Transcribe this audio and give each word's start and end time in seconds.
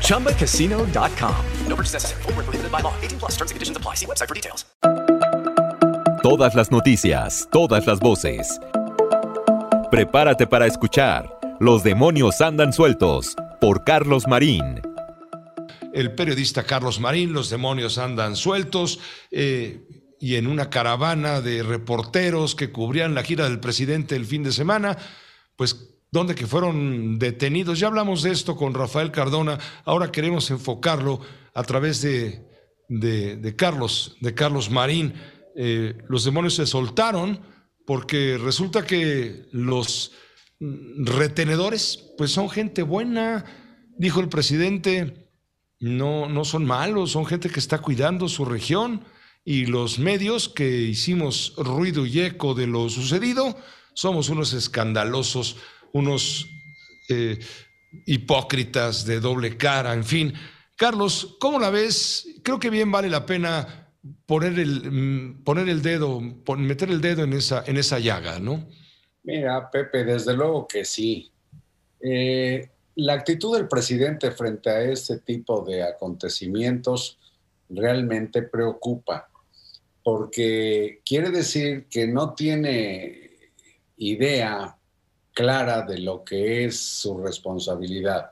ChumbaCasino.com. 0.00 1.36
No 1.68 1.76
purchase 1.76 1.94
necessary. 1.94 2.22
Prohibited 2.22 2.70
by 2.70 2.80
law. 2.80 2.94
18 3.02 3.18
plus. 3.18 3.32
Terms 3.32 3.50
and 3.50 3.56
conditions 3.56 3.76
apply. 3.76 3.96
See 3.96 4.06
website 4.06 4.28
for 4.28 4.34
details. 4.34 4.64
Todas 6.22 6.54
las 6.54 6.70
noticias, 6.70 7.46
todas 7.52 7.86
las 7.86 8.00
voces. 8.00 8.58
Prepárate 9.90 10.46
para 10.46 10.66
escuchar 10.66 11.38
Los 11.60 11.84
demonios 11.84 12.40
andan 12.40 12.72
sueltos 12.72 13.36
por 13.60 13.84
Carlos 13.84 14.26
Marín. 14.26 14.80
el 15.94 16.12
periodista 16.12 16.64
Carlos 16.64 16.98
Marín, 16.98 17.32
los 17.32 17.48
demonios 17.50 17.98
andan 17.98 18.34
sueltos, 18.34 18.98
eh, 19.30 19.86
y 20.18 20.34
en 20.34 20.48
una 20.48 20.68
caravana 20.68 21.40
de 21.40 21.62
reporteros 21.62 22.56
que 22.56 22.72
cubrían 22.72 23.14
la 23.14 23.22
gira 23.22 23.44
del 23.44 23.60
presidente 23.60 24.16
el 24.16 24.26
fin 24.26 24.42
de 24.42 24.50
semana, 24.50 24.98
pues 25.56 25.93
donde 26.14 26.36
que 26.36 26.46
fueron 26.46 27.18
detenidos. 27.18 27.80
Ya 27.80 27.88
hablamos 27.88 28.22
de 28.22 28.30
esto 28.30 28.54
con 28.54 28.72
Rafael 28.72 29.10
Cardona, 29.10 29.58
ahora 29.84 30.12
queremos 30.12 30.48
enfocarlo 30.52 31.20
a 31.52 31.64
través 31.64 32.02
de, 32.02 32.46
de- 32.88 33.56
Carlos, 33.56 34.16
de 34.20 34.32
Carlos 34.32 34.70
Marín. 34.70 35.12
Eh, 35.56 35.98
los 36.08 36.22
demonios 36.24 36.54
se 36.54 36.66
soltaron 36.66 37.40
porque 37.84 38.38
resulta 38.38 38.86
que 38.86 39.46
los 39.50 40.12
retenedores, 40.60 42.12
pues 42.16 42.30
son 42.30 42.48
gente 42.48 42.82
buena, 42.84 43.44
dijo 43.98 44.20
el 44.20 44.28
presidente, 44.28 45.28
no, 45.80 46.28
no 46.28 46.44
son 46.44 46.64
malos, 46.64 47.10
son 47.10 47.26
gente 47.26 47.50
que 47.50 47.58
está 47.58 47.78
cuidando 47.78 48.28
su 48.28 48.44
región 48.44 49.02
y 49.44 49.66
los 49.66 49.98
medios 49.98 50.48
que 50.48 50.82
hicimos 50.82 51.54
ruido 51.56 52.06
y 52.06 52.20
eco 52.20 52.54
de 52.54 52.68
lo 52.68 52.88
sucedido 52.88 53.56
somos 53.96 54.28
unos 54.28 54.52
escandalosos, 54.52 55.56
unos 55.94 56.50
eh, 57.08 57.38
hipócritas 58.06 59.06
de 59.06 59.20
doble 59.20 59.56
cara, 59.56 59.94
en 59.94 60.04
fin. 60.04 60.34
Carlos, 60.76 61.36
¿cómo 61.40 61.58
la 61.58 61.70
ves? 61.70 62.26
Creo 62.42 62.58
que 62.58 62.68
bien 62.68 62.90
vale 62.90 63.08
la 63.08 63.24
pena 63.24 63.92
poner 64.26 64.58
el, 64.58 64.90
mm, 64.90 65.44
poner 65.44 65.68
el 65.68 65.80
dedo, 65.82 66.20
meter 66.20 66.90
el 66.90 67.00
dedo 67.00 67.22
en 67.24 67.32
esa, 67.32 67.64
en 67.66 67.76
esa 67.76 67.98
llaga, 67.98 68.38
¿no? 68.38 68.68
Mira, 69.22 69.70
Pepe, 69.70 70.04
desde 70.04 70.34
luego 70.34 70.66
que 70.66 70.84
sí. 70.84 71.32
Eh, 72.00 72.68
la 72.96 73.14
actitud 73.14 73.56
del 73.56 73.68
presidente 73.68 74.30
frente 74.32 74.70
a 74.70 74.82
este 74.82 75.18
tipo 75.18 75.64
de 75.64 75.82
acontecimientos 75.82 77.18
realmente 77.70 78.42
preocupa, 78.42 79.30
porque 80.02 81.00
quiere 81.04 81.30
decir 81.30 81.86
que 81.88 82.06
no 82.06 82.34
tiene 82.34 83.30
idea 83.96 84.76
clara 85.34 85.82
de 85.82 85.98
lo 85.98 86.24
que 86.24 86.64
es 86.64 86.78
su 86.80 87.18
responsabilidad. 87.18 88.30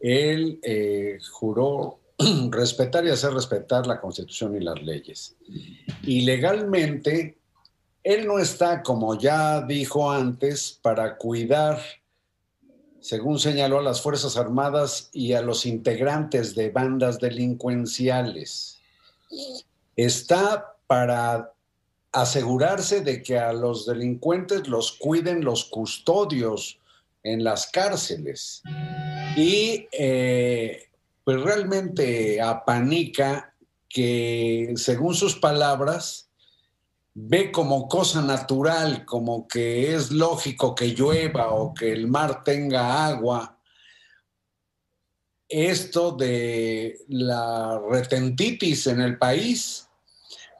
Él 0.00 0.60
eh, 0.62 1.18
juró 1.30 1.98
respetar 2.50 3.04
y 3.04 3.10
hacer 3.10 3.32
respetar 3.32 3.86
la 3.86 4.00
Constitución 4.00 4.56
y 4.56 4.64
las 4.64 4.80
leyes. 4.82 5.36
Y 6.02 6.22
legalmente 6.22 7.36
él 8.04 8.26
no 8.26 8.38
está, 8.38 8.82
como 8.82 9.18
ya 9.18 9.62
dijo 9.62 10.12
antes, 10.12 10.78
para 10.82 11.16
cuidar, 11.16 11.80
según 13.00 13.38
señaló, 13.38 13.78
a 13.78 13.82
las 13.82 14.02
Fuerzas 14.02 14.36
Armadas 14.36 15.08
y 15.12 15.32
a 15.32 15.40
los 15.40 15.64
integrantes 15.64 16.54
de 16.54 16.68
bandas 16.68 17.18
delincuenciales. 17.18 18.78
Está 19.96 20.76
para 20.86 21.53
asegurarse 22.14 23.00
de 23.00 23.22
que 23.22 23.38
a 23.38 23.52
los 23.52 23.86
delincuentes 23.86 24.68
los 24.68 24.92
cuiden 24.92 25.44
los 25.44 25.64
custodios 25.64 26.78
en 27.24 27.42
las 27.42 27.66
cárceles. 27.66 28.62
Y 29.36 29.88
eh, 29.90 30.88
pues 31.24 31.42
realmente 31.42 32.40
apanica 32.40 33.52
que, 33.88 34.74
según 34.76 35.14
sus 35.14 35.36
palabras, 35.36 36.28
ve 37.14 37.50
como 37.50 37.88
cosa 37.88 38.22
natural, 38.22 39.04
como 39.04 39.48
que 39.48 39.94
es 39.94 40.12
lógico 40.12 40.74
que 40.74 40.94
llueva 40.94 41.52
o 41.52 41.74
que 41.74 41.92
el 41.92 42.06
mar 42.06 42.44
tenga 42.44 43.06
agua, 43.06 43.58
esto 45.48 46.12
de 46.12 47.00
la 47.08 47.80
retentitis 47.90 48.86
en 48.86 49.00
el 49.00 49.18
país, 49.18 49.88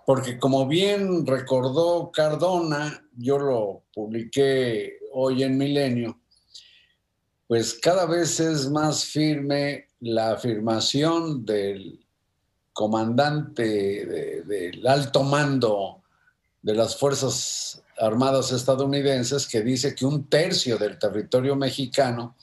porque 0.07 0.39
como 0.39 0.67
bien 0.67 1.27
recordó 1.27 2.11
Cardona, 2.13 3.07
yo 3.17 3.39
lo 3.39 3.85
publiqué 3.95 4.99
hoy 5.13 5.43
en 5.43 5.57
Milenio, 5.57 6.21
pues 7.47 7.75
cada 7.75 8.07
vez 8.07 8.41
es 8.41 8.69
más 8.71 9.05
firme 9.05 9.89
la 10.01 10.33
afirmación 10.33 11.45
del 11.45 12.05
comandante 12.73 13.63
de- 13.65 14.43
del 14.43 14.87
alto 14.87 15.23
mando 15.23 16.03
de 16.63 16.75
las 16.75 16.97
Fuerzas 16.97 17.83
Armadas 17.97 18.51
estadounidenses 18.51 19.47
que 19.47 19.63
dice 19.63 19.95
que 19.95 20.05
un 20.05 20.29
tercio 20.29 20.77
del 20.79 20.99
territorio 20.99 21.55
mexicano 21.55 22.37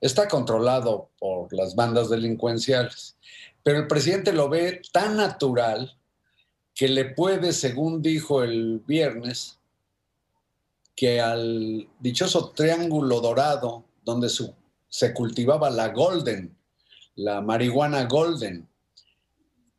está 0.00 0.28
controlado 0.28 1.10
por 1.18 1.52
las 1.52 1.74
bandas 1.74 2.08
delincuenciales. 2.08 3.16
Pero 3.64 3.78
el 3.80 3.88
presidente 3.88 4.32
lo 4.32 4.48
ve 4.48 4.80
tan 4.92 5.16
natural 5.16 5.98
que 6.76 6.88
le 6.88 7.06
puede, 7.06 7.54
según 7.54 8.02
dijo 8.02 8.42
el 8.42 8.80
viernes, 8.86 9.58
que 10.94 11.20
al 11.22 11.88
dichoso 11.98 12.50
triángulo 12.50 13.20
dorado 13.20 13.84
donde 14.04 14.28
se 14.88 15.14
cultivaba 15.14 15.70
la 15.70 15.88
golden, 15.88 16.54
la 17.14 17.40
marihuana 17.40 18.04
golden, 18.04 18.68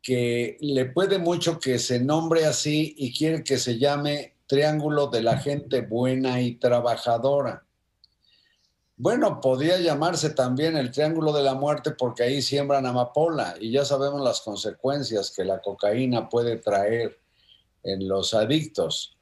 que 0.02 0.56
le 0.60 0.86
puede 0.86 1.18
mucho 1.18 1.60
que 1.60 1.78
se 1.78 2.00
nombre 2.00 2.44
así 2.46 2.94
y 2.98 3.16
quiere 3.16 3.44
que 3.44 3.58
se 3.58 3.78
llame 3.78 4.34
Triángulo 4.48 5.08
de 5.08 5.22
la 5.22 5.36
gente 5.36 5.82
buena 5.82 6.40
y 6.40 6.54
trabajadora. 6.54 7.66
Bueno, 9.00 9.40
podía 9.40 9.78
llamarse 9.78 10.30
también 10.30 10.76
el 10.76 10.90
Triángulo 10.90 11.32
de 11.32 11.44
la 11.44 11.54
Muerte 11.54 11.92
porque 11.92 12.24
ahí 12.24 12.42
siembran 12.42 12.84
amapola 12.84 13.54
y 13.60 13.70
ya 13.70 13.84
sabemos 13.84 14.20
las 14.20 14.40
consecuencias 14.40 15.30
que 15.30 15.44
la 15.44 15.62
cocaína 15.62 16.28
puede 16.28 16.56
traer 16.56 17.16
en 17.84 18.08
los 18.08 18.34
adictos. 18.34 19.16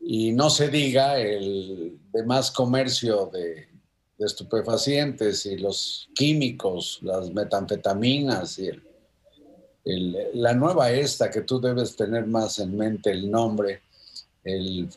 Y 0.00 0.32
no 0.32 0.48
se 0.48 0.70
diga 0.70 1.18
el 1.18 1.98
demás 2.10 2.50
comercio 2.50 3.26
de, 3.26 3.68
estupefacientes 4.18 5.44
y 5.46 5.56
los 5.56 6.08
químicos, 6.14 7.00
las 7.02 7.30
metanfetaminas 7.32 8.58
y 8.58 8.70
la 9.84 10.54
nueva 10.54 10.90
esta 10.90 11.30
que 11.30 11.42
tú 11.42 11.60
debes 11.60 11.96
tener 11.96 12.26
más 12.26 12.58
en 12.58 12.76
mente 12.76 13.10
el 13.10 13.30
nombre, 13.30 13.82
el, 14.44 14.90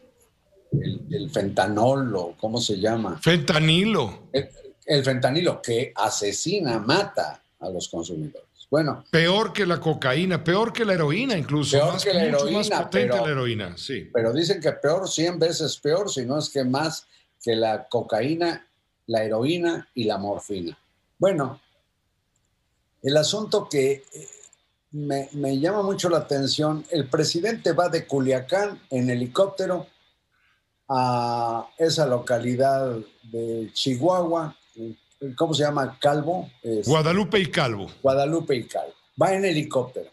el, 0.82 1.02
el 1.12 1.30
fentanol 1.32 2.16
o 2.16 2.36
cómo 2.40 2.60
se 2.60 2.80
llama. 2.80 3.20
Fentanilo. 3.22 4.30
El, 4.32 4.50
el 4.86 5.04
fentanilo 5.04 5.62
que 5.62 5.92
asesina, 5.96 6.80
mata 6.80 7.42
a 7.60 7.70
los 7.70 7.88
consumidores. 7.90 8.44
Bueno, 8.70 9.06
Peor 9.12 9.54
que 9.54 9.66
la 9.68 9.80
cocaína, 9.80 10.44
peor 10.44 10.74
que 10.74 10.84
la 10.84 10.94
heroína 10.94 11.38
incluso. 11.38 11.78
Peor 11.78 11.94
más, 11.94 12.04
que 12.04 12.14
la 12.14 12.24
mucho 12.24 12.34
más 12.34 12.42
heroína, 12.68 12.78
potente 12.84 13.08
pero- 13.14 13.26
la 13.26 13.32
heroína, 13.32 13.78
sí. 13.78 14.10
pero 14.12 14.34
dicen 14.34 14.60
que 14.60 14.72
peor, 14.72 15.08
100 15.08 15.38
veces 15.40 15.78
peor, 15.78 16.10
si 16.12 16.26
no 16.26 16.40
es 16.40 16.50
que 16.50 16.64
más 16.64 17.06
que 17.44 17.56
la 17.56 17.88
cocaína, 17.88 18.68
la 19.06 19.24
heroína 19.24 19.88
y 19.94 20.06
la 20.06 20.18
morfina. 20.18 20.76
Bueno, 21.20 21.62
el 23.04 23.16
asunto 23.18 23.68
que 23.70 23.92
eh, 23.92 24.28
me, 24.92 25.30
me 25.34 25.60
llama 25.60 25.84
mucho 25.84 26.10
la 26.10 26.18
atención. 26.20 26.84
El 26.90 27.08
presidente 27.10 27.74
va 27.74 27.90
de 27.90 28.08
Culiacán 28.08 28.82
en 28.90 29.10
helicóptero 29.10 29.88
a 30.90 31.68
esa 31.78 32.06
localidad 32.06 32.98
de 33.24 33.70
Chihuahua, 33.74 34.56
¿cómo 35.38 35.54
se 35.54 35.64
llama? 35.64 35.98
Calvo. 36.00 36.50
Es- 36.62 36.88
Guadalupe 36.88 37.40
y 37.40 37.46
Calvo. 37.48 37.88
Guadalupe 38.02 38.56
y 38.56 38.64
Calvo. 38.68 38.94
Va 39.22 39.34
en 39.34 39.46
helicóptero. 39.46 40.10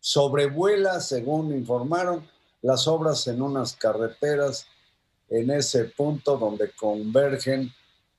Sobrevuela, 0.00 1.00
según 1.00 1.52
informaron, 1.54 2.26
las 2.62 2.86
obras 2.88 3.26
en 3.26 3.42
unas 3.42 3.74
carreteras 3.76 4.66
en 5.28 5.50
ese 5.50 5.84
punto 5.84 6.36
donde 6.36 6.70
convergen 6.72 7.72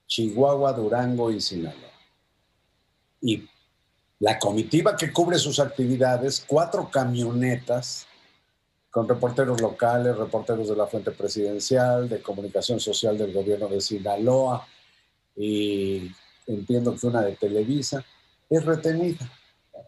Chihuahua, 0.08 0.74
Durango 0.74 1.32
y 1.32 1.40
Sinaloa. 1.42 1.92
Y 3.22 3.48
la 4.20 4.38
comitiva 4.40 4.96
que 4.96 5.12
cubre 5.12 5.38
sus 5.40 5.60
actividades, 5.60 6.44
cuatro 6.48 6.90
camionetas 6.92 8.08
con 8.96 9.10
reporteros 9.10 9.60
locales, 9.60 10.16
reporteros 10.16 10.70
de 10.70 10.76
la 10.78 10.88
Fuente 10.88 11.12
Presidencial, 11.12 12.08
de 12.08 12.22
Comunicación 12.22 12.80
Social 12.80 13.18
del 13.18 13.34
Gobierno 13.34 13.68
de 13.68 13.82
Sinaloa 13.82 14.66
y 15.36 16.10
entiendo 16.48 16.96
que 16.96 17.06
una 17.06 17.22
de 17.22 17.36
Televisa, 17.36 18.06
es 18.50 18.64
retenida 18.64 19.30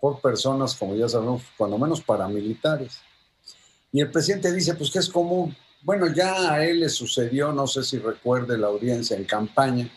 por 0.01 0.19
personas, 0.19 0.75
como 0.75 0.93
ya 0.93 1.07
sabemos, 1.07 1.41
cuando 1.57 1.77
menos 1.77 2.01
paramilitares. 2.01 2.99
Y 3.93 4.01
el 4.01 4.11
presidente 4.11 4.51
dice, 4.51 4.73
pues 4.73 4.91
que 4.91 4.99
es 4.99 5.07
común. 5.07 5.55
Bueno, 5.83 6.13
ya 6.13 6.51
a 6.51 6.65
él 6.65 6.81
le 6.81 6.89
sucedió, 6.89 7.53
no 7.53 7.65
sé 7.65 7.83
si 7.83 7.99
recuerde 7.99 8.57
la 8.57 8.67
audiencia 8.67 9.15
en 9.15 9.23
campaña, 9.23 9.89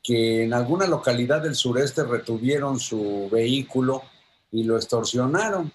que 0.00 0.44
en 0.44 0.54
alguna 0.54 0.86
localidad 0.86 1.42
del 1.42 1.56
sureste 1.56 2.04
retuvieron 2.04 2.78
su 2.78 3.28
vehículo 3.28 4.04
y 4.52 4.62
lo 4.62 4.76
extorsionaron. 4.76 5.72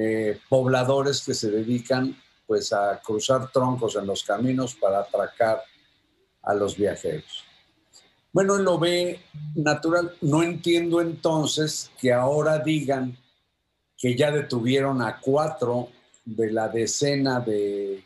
Eh, 0.00 0.38
pobladores 0.48 1.24
que 1.24 1.34
se 1.34 1.50
dedican 1.50 2.16
pues 2.46 2.72
a 2.72 3.00
cruzar 3.04 3.50
troncos 3.50 3.96
en 3.96 4.06
los 4.06 4.22
caminos 4.22 4.76
para 4.76 5.00
atracar 5.00 5.60
a 6.42 6.54
los 6.54 6.76
viajeros. 6.76 7.44
Bueno, 8.32 8.54
él 8.54 8.62
lo 8.62 8.78
ve 8.78 9.20
natural. 9.56 10.14
No 10.20 10.44
entiendo 10.44 11.00
entonces 11.00 11.90
que 12.00 12.12
ahora 12.12 12.60
digan 12.60 13.18
que 13.96 14.16
ya 14.16 14.30
detuvieron 14.30 15.02
a 15.02 15.18
cuatro 15.18 15.88
de 16.24 16.52
la 16.52 16.68
decena 16.68 17.40
de 17.40 18.04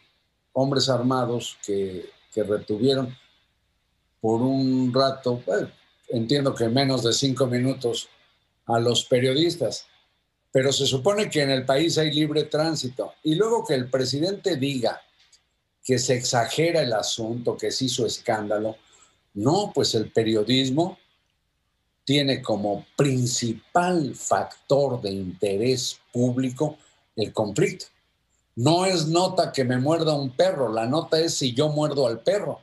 hombres 0.54 0.88
armados 0.88 1.58
que, 1.64 2.08
retuvieron 2.34 3.14
por 4.18 4.40
un 4.40 4.90
rato, 4.94 5.42
entiendo 6.08 6.54
que 6.54 6.70
menos 6.70 7.02
de 7.02 7.12
cinco 7.12 7.46
minutos, 7.46 8.08
a 8.64 8.80
los 8.80 9.04
periodistas. 9.04 9.86
Pero 10.52 10.72
se 10.72 10.86
supone 10.86 11.30
que 11.30 11.42
en 11.42 11.50
el 11.50 11.64
país 11.64 11.96
hay 11.98 12.12
libre 12.12 12.44
tránsito. 12.44 13.14
Y 13.24 13.34
luego 13.34 13.64
que 13.64 13.74
el 13.74 13.88
presidente 13.88 14.56
diga 14.56 15.00
que 15.82 15.98
se 15.98 16.14
exagera 16.14 16.82
el 16.82 16.92
asunto, 16.92 17.56
que 17.56 17.72
se 17.72 17.86
hizo 17.86 18.06
escándalo, 18.06 18.76
no, 19.34 19.72
pues 19.74 19.94
el 19.94 20.12
periodismo 20.12 20.98
tiene 22.04 22.42
como 22.42 22.84
principal 22.96 24.14
factor 24.14 25.00
de 25.00 25.10
interés 25.10 25.98
público 26.12 26.76
el 27.16 27.32
conflicto. 27.32 27.86
No 28.56 28.84
es 28.84 29.06
nota 29.06 29.52
que 29.52 29.64
me 29.64 29.78
muerda 29.78 30.14
un 30.14 30.30
perro, 30.30 30.72
la 30.72 30.86
nota 30.86 31.18
es 31.18 31.34
si 31.34 31.54
yo 31.54 31.68
muerdo 31.68 32.06
al 32.06 32.20
perro. 32.20 32.60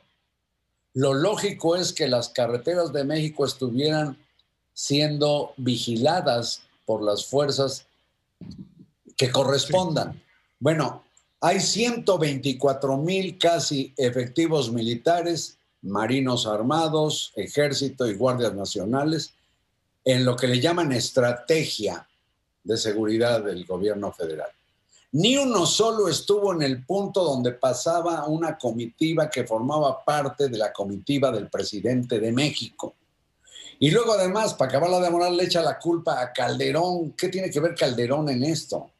Lo 0.93 1.13
lógico 1.13 1.75
es 1.75 1.93
que 1.93 2.07
las 2.07 2.29
carreteras 2.29 2.93
de 2.93 3.03
México 3.03 3.45
estuvieran 3.45 4.17
siendo 4.73 5.53
vigiladas 5.57 6.63
por 6.89 7.03
las 7.03 7.23
fuerzas 7.23 7.85
que 9.15 9.31
correspondan. 9.31 10.19
Bueno, 10.59 11.03
hay 11.39 11.59
124 11.59 12.97
mil 12.97 13.37
casi 13.37 13.93
efectivos 13.95 14.71
militares, 14.71 15.59
marinos 15.83 16.47
armados, 16.47 17.31
ejército 17.35 18.07
y 18.07 18.15
guardias 18.15 18.55
nacionales 18.55 19.35
en 20.03 20.25
lo 20.25 20.35
que 20.35 20.47
le 20.47 20.59
llaman 20.59 20.91
estrategia 20.91 22.07
de 22.63 22.75
seguridad 22.75 23.43
del 23.43 23.67
gobierno 23.67 24.11
federal. 24.11 24.49
Ni 25.11 25.37
uno 25.37 25.67
solo 25.67 26.07
estuvo 26.07 26.53
en 26.53 26.63
el 26.63 26.83
punto 26.87 27.23
donde 27.23 27.51
pasaba 27.51 28.25
una 28.25 28.57
comitiva 28.57 29.29
que 29.29 29.43
formaba 29.43 30.03
parte 30.03 30.49
de 30.49 30.57
la 30.57 30.73
comitiva 30.73 31.29
del 31.29 31.49
presidente 31.49 32.19
de 32.19 32.31
México. 32.31 32.95
Y 33.79 33.91
luego 33.91 34.11
además, 34.11 34.53
para 34.53 34.69
acabarla 34.69 34.99
de 34.99 35.09
moral, 35.09 35.37
le 35.37 35.45
echa 35.45 35.61
la 35.61 35.79
culpa 35.79 36.21
a 36.21 36.33
Calderón. 36.33 37.13
¿Qué 37.13 37.29
tiene 37.29 37.49
que 37.49 37.61
ver 37.61 37.73
Calderón 37.75 38.29
en 38.29 38.43
esto? 38.43 38.91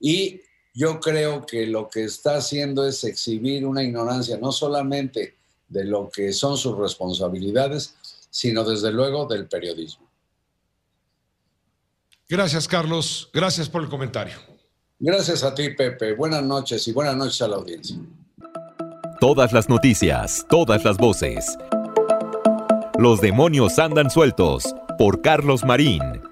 Y 0.00 0.40
yo 0.74 0.98
creo 0.98 1.44
que 1.44 1.66
lo 1.66 1.90
que 1.90 2.04
está 2.04 2.36
haciendo 2.36 2.86
es 2.86 3.04
exhibir 3.04 3.66
una 3.66 3.82
ignorancia 3.82 4.38
no 4.38 4.50
solamente 4.50 5.36
de 5.68 5.84
lo 5.84 6.10
que 6.10 6.32
son 6.32 6.56
sus 6.56 6.76
responsabilidades, 6.78 7.94
sino 8.30 8.64
desde 8.64 8.90
luego 8.90 9.26
del 9.26 9.46
periodismo. 9.46 10.08
Gracias, 12.28 12.66
Carlos. 12.66 13.28
Gracias 13.34 13.68
por 13.68 13.82
el 13.82 13.90
comentario. 13.90 14.36
Gracias 14.98 15.42
a 15.42 15.54
ti, 15.54 15.68
Pepe. 15.70 16.14
Buenas 16.14 16.42
noches 16.42 16.88
y 16.88 16.92
buenas 16.92 17.16
noches 17.16 17.42
a 17.42 17.48
la 17.48 17.56
audiencia. 17.56 17.96
Todas 19.20 19.52
las 19.52 19.68
noticias, 19.68 20.46
todas 20.48 20.82
las 20.82 20.96
voces. 20.96 21.56
Los 23.02 23.20
demonios 23.20 23.80
andan 23.80 24.10
sueltos 24.10 24.76
por 24.96 25.22
Carlos 25.22 25.64
Marín. 25.64 26.31